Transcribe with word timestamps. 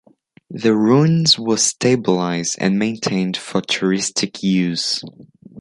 The 0.49 0.75
ruins 0.75 1.37
were 1.37 1.57
stabilized 1.57 2.55
and 2.59 2.79
maintained 2.79 3.37
for 3.37 3.61
touristic 3.61 4.41
use. 4.41 5.03